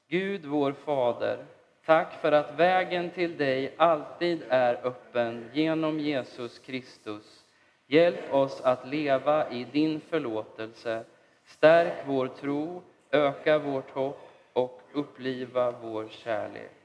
[0.07, 1.45] Gud, vår Fader,
[1.85, 7.45] tack för att vägen till dig alltid är öppen genom Jesus Kristus.
[7.87, 11.05] Hjälp oss att leva i din förlåtelse.
[11.45, 12.81] Stärk vår tro,
[13.11, 16.80] öka vårt hopp och uppliva vår kärlek.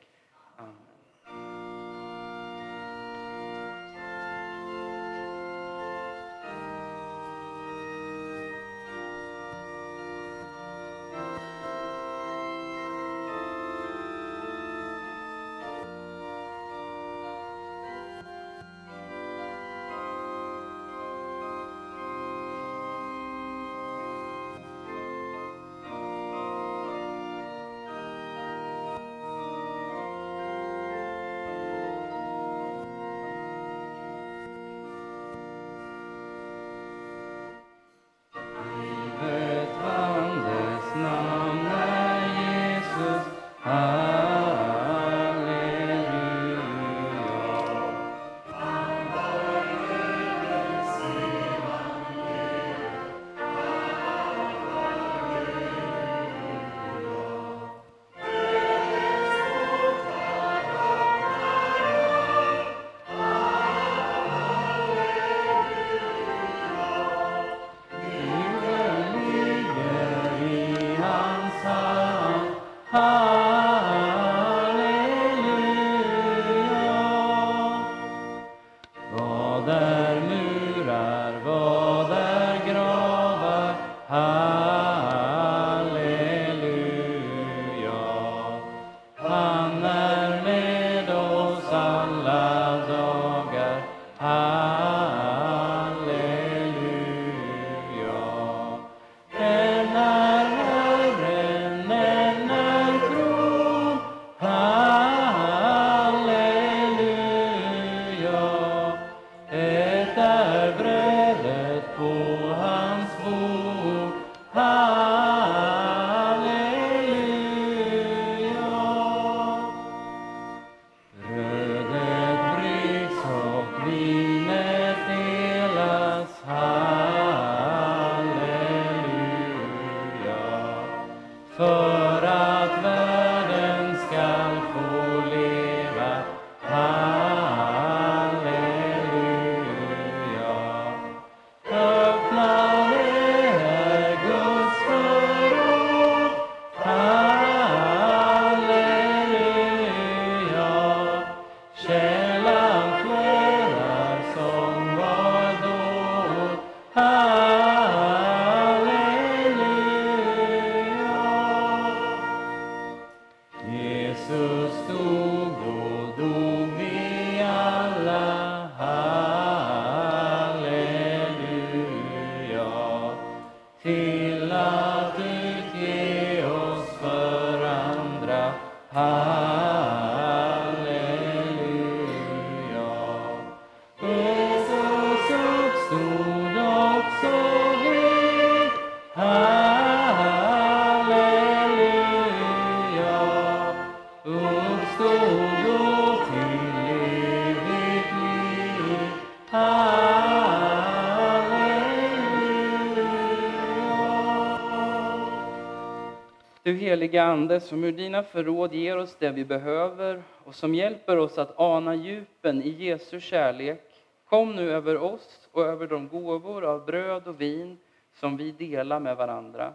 [206.97, 211.39] Heliga Ande som ur dina förråd ger oss det vi behöver och som hjälper oss
[211.39, 213.83] att ana djupen i Jesu kärlek.
[214.25, 217.79] Kom nu över oss och över de gåvor av bröd och vin
[218.15, 219.73] som vi delar med varandra.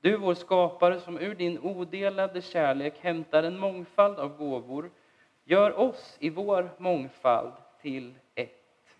[0.00, 4.90] Du, vår skapare, som ur din odelade kärlek hämtar en mångfald av gåvor,
[5.44, 8.94] gör oss i vår mångfald till ett.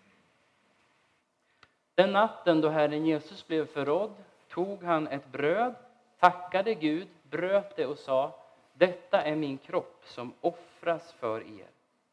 [1.95, 4.13] Den natten då Herren Jesus blev förrådd
[4.49, 5.75] tog han ett bröd,
[6.19, 8.35] tackade Gud, bröt det och sa
[8.73, 11.67] Detta är min kropp som offras för er.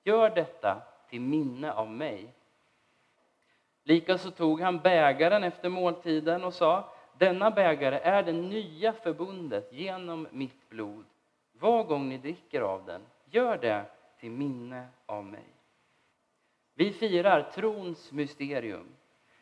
[0.04, 2.34] Gör detta till minne av mig.
[3.82, 10.28] Likaså tog han bägaren efter måltiden och sa Denna bägare är det nya förbundet genom
[10.30, 11.04] mitt blod.
[11.52, 13.84] Var gång ni dricker av den, gör det
[14.20, 15.44] till minne av mig.
[16.74, 18.86] Vi firar trons mysterium.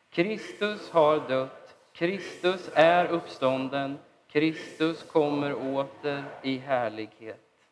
[0.09, 3.97] Kristus har dött, Kristus är uppstånden,
[4.35, 7.67] Kristus kommer åter i härlighet.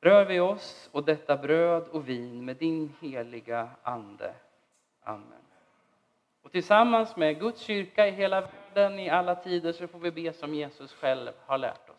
[0.00, 4.34] Rör vi oss och detta bröd och vin med din heliga Ande.
[5.02, 5.44] Amen.
[6.42, 10.32] Och tillsammans med Guds kyrka i hela världen i alla tider så får vi be
[10.32, 11.96] som Jesus själv har lärt oss.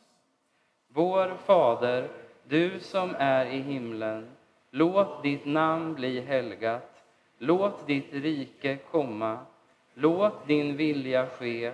[0.87, 2.09] Vår Fader,
[2.43, 4.29] du som är i himlen.
[4.71, 7.03] Låt ditt namn bli helgat.
[7.37, 9.39] Låt ditt rike komma.
[9.93, 11.73] Låt din vilja ske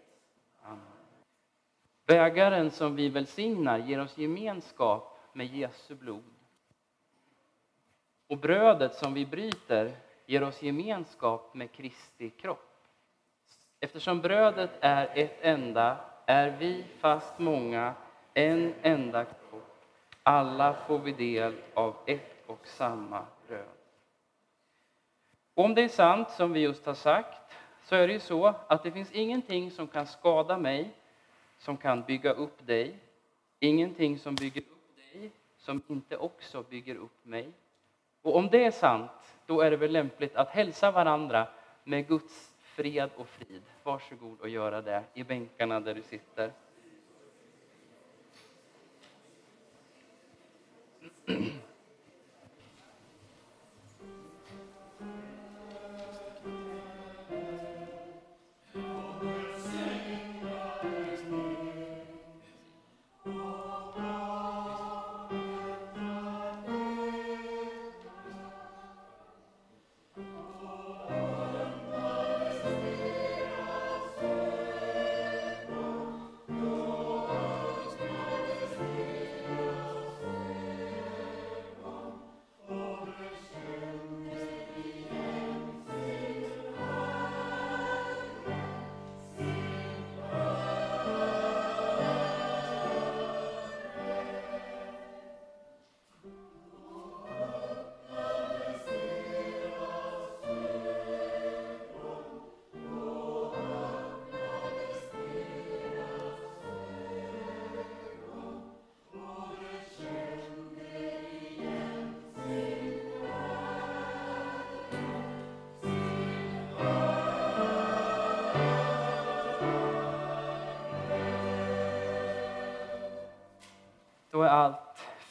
[2.05, 6.23] Bägaren som vi välsignar ger oss gemenskap med Jesu blod.
[8.27, 9.95] Och brödet som vi bryter
[10.25, 12.87] ger oss gemenskap med Kristi kropp.
[13.79, 17.93] Eftersom brödet är ett enda är vi, fast många,
[18.33, 19.85] en enda kropp.
[20.23, 23.65] Alla får vi del av ett och samma bröd.
[25.53, 28.53] Och om det är sant som vi just har sagt så är det ju så
[28.67, 30.95] att det finns ingenting som kan skada mig
[31.61, 32.95] som kan bygga upp dig.
[33.59, 37.51] Ingenting som bygger upp dig som inte också bygger upp mig.
[38.21, 39.11] Och om det är sant,
[39.45, 41.47] då är det väl lämpligt att hälsa varandra
[41.83, 43.61] med Guds fred och frid.
[43.83, 46.51] Varsågod och göra det i bänkarna där du sitter.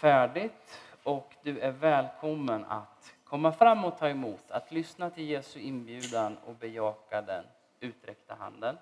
[0.00, 5.60] Färdigt och du är välkommen att komma fram och ta emot, att lyssna till Jesu
[5.60, 7.44] inbjudan och bejaka den
[7.80, 8.76] utsträckta handen.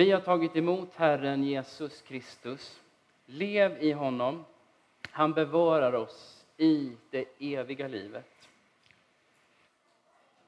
[0.00, 2.80] Vi har tagit emot Herren Jesus Kristus.
[3.26, 4.44] Lev i honom.
[5.10, 8.48] Han bevarar oss i det eviga livet.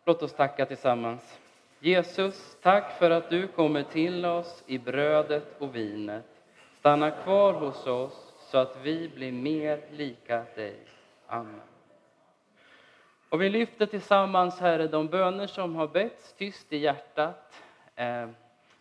[0.04, 1.40] Låt oss tacka tillsammans.
[1.80, 6.26] Jesus, tack för att du kommer till oss i brödet och vinet.
[6.78, 10.76] Stanna kvar hos oss så att vi blir mer lika dig.
[11.26, 11.60] Amen.
[13.28, 17.62] Och vi lyfter tillsammans, Herre, de böner som har betts tyst i hjärtat,
[17.96, 18.28] eh,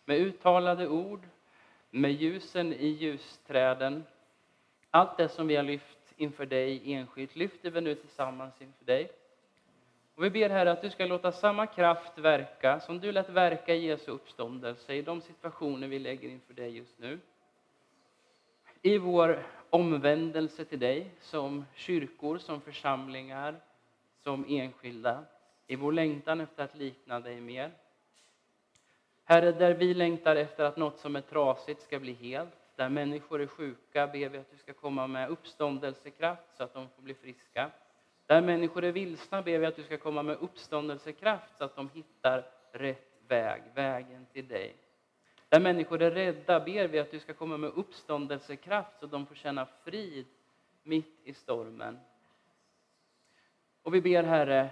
[0.04, 1.26] med uttalade ord,
[1.90, 4.04] med ljusen i ljusträden.
[4.90, 9.10] Allt det som vi har lyft inför dig enskilt lyfter vi nu tillsammans inför dig.
[10.14, 13.74] Och vi ber Herre att du ska låta samma kraft verka som du lät verka
[13.74, 17.18] i Jesu uppståndelse i de situationer vi lägger inför dig just nu.
[18.82, 23.60] I vår omvändelse till dig som kyrkor, som församlingar,
[24.22, 25.24] som enskilda.
[25.66, 27.70] I vår längtan efter att likna dig mer.
[29.32, 33.42] Herre, där vi längtar efter att något som är trasigt ska bli helt, där människor
[33.42, 37.14] är sjuka ber vi att du ska komma med uppståndelsekraft så att de får bli
[37.14, 37.70] friska.
[38.26, 41.90] Där människor är vilsna ber vi att du ska komma med uppståndelsekraft så att de
[41.94, 44.76] hittar rätt väg, vägen till dig.
[45.48, 49.26] Där människor är rädda ber vi att du ska komma med uppståndelsekraft så att de
[49.26, 50.26] får känna frid
[50.82, 51.98] mitt i stormen.
[53.82, 54.70] Och vi ber Herre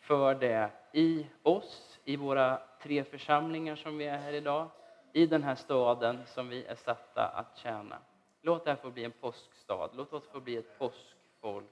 [0.00, 4.68] för det i oss, i våra tre församlingar som vi är här idag,
[5.12, 7.98] i den här staden som vi är satta att tjäna.
[8.42, 11.66] Låt det här få bli en påskstad, låt oss få bli ett påskfolk.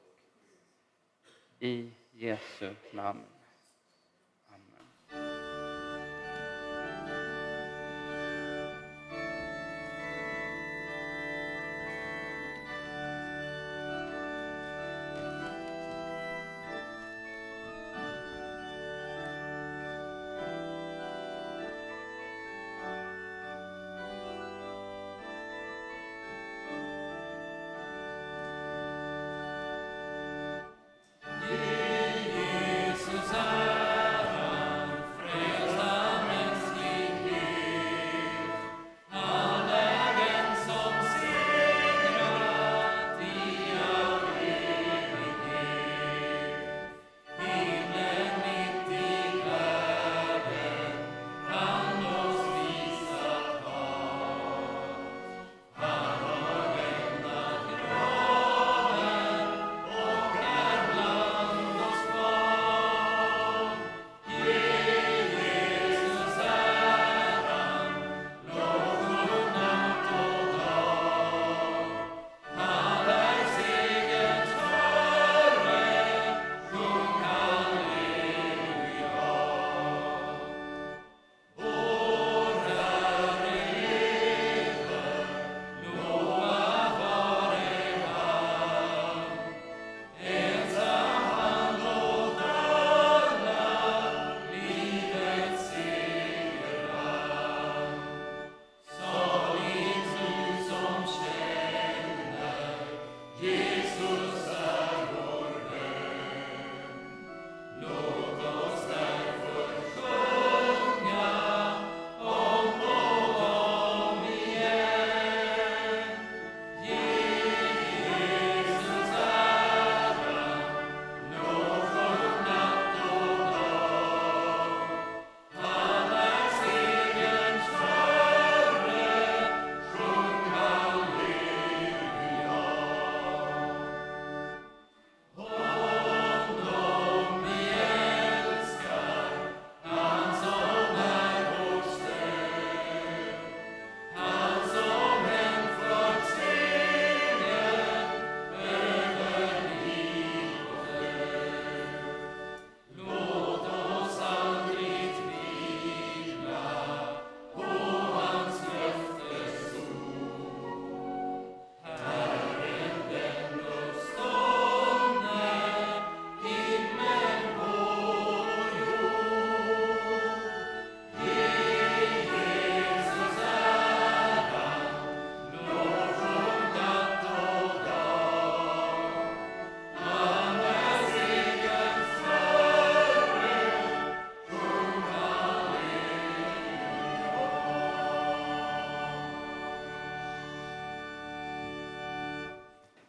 [1.59, 3.25] I Jesu namn.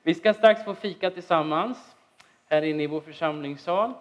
[0.09, 1.95] Vi ska strax få fika tillsammans
[2.47, 3.93] här inne i vår församlingssal.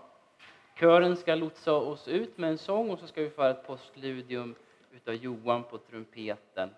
[0.80, 4.54] Kören ska lotsa oss ut med en sång och så ska vi föra ett postludium
[4.92, 6.70] utav Johan på trumpeten.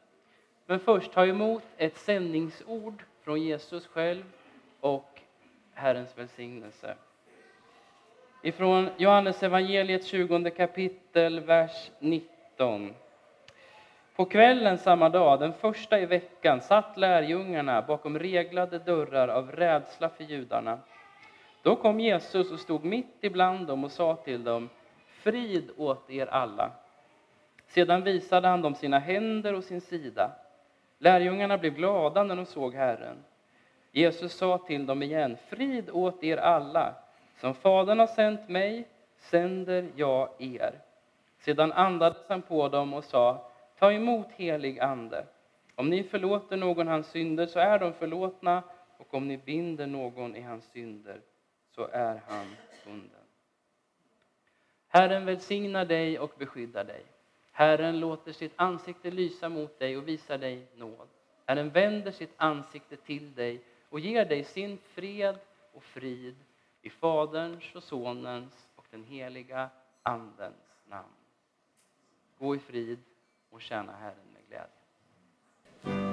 [0.66, 4.24] Men först ta emot ett sändningsord från Jesus själv
[4.80, 5.20] och
[5.74, 6.94] Herrens välsignelse.
[8.42, 12.94] Ifrån Johannes evangeliet 20 kapitel, vers 19.
[14.20, 20.08] På kvällen samma dag, den första i veckan, satt lärjungarna bakom reglade dörrar av rädsla
[20.08, 20.78] för judarna.
[21.62, 24.68] Då kom Jesus och stod mitt ibland dem och sa till dem,
[25.22, 26.70] frid åt er alla.
[27.66, 30.30] Sedan visade han dem sina händer och sin sida.
[30.98, 33.16] Lärjungarna blev glada när de såg Herren.
[33.92, 36.94] Jesus sa till dem igen, frid åt er alla.
[37.36, 40.72] Som Fadern har sänt mig sänder jag er.
[41.38, 43.49] Sedan andades han på dem och sa,
[43.80, 45.26] ta emot helig ande.
[45.74, 48.62] Om ni förlåter någon hans synder så är de förlåtna
[48.98, 51.20] och om ni binder någon i hans synder
[51.74, 52.46] så är han
[52.84, 53.24] bunden.
[54.88, 57.04] Herren välsignar dig och beskyddar dig.
[57.52, 61.08] Herren låter sitt ansikte lysa mot dig och visar dig nåd.
[61.46, 65.38] Herren vänder sitt ansikte till dig och ger dig sin fred
[65.72, 66.36] och frid
[66.82, 69.70] i Faderns och Sonens och den heliga
[70.02, 71.08] Andens namn.
[72.38, 72.98] Gå i frid
[73.50, 76.09] och tjäna Herren med glädje.